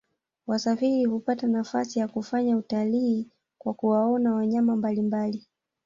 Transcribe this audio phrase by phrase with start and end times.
[0.47, 5.47] wasafiri hupata nafasi ya kufanya utalii kwa kuwaona wanyama mbalimbali